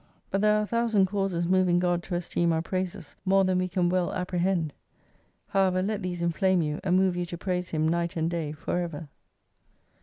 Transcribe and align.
But 0.31 0.41
there 0.41 0.57
are 0.59 0.63
a 0.63 0.65
thousand 0.65 1.05
causes 1.05 1.45
moving 1.45 1.77
God 1.77 2.01
to 2.01 2.15
esteem 2.15 2.51
our 2.51 2.63
praises, 2.63 3.15
more 3.23 3.43
than 3.43 3.59
we 3.59 3.67
can 3.67 3.87
well 3.87 4.11
apprehend. 4.13 4.73
However, 5.49 5.83
let 5.83 6.01
these 6.01 6.23
inflame 6.23 6.63
you, 6.63 6.79
and 6.83 6.95
move 6.97 7.15
you 7.15 7.25
to 7.27 7.37
praise 7.37 7.69
Him 7.69 7.87
night 7.87 8.15
and 8.17 8.27
day 8.27 8.51
forever. 8.51 9.09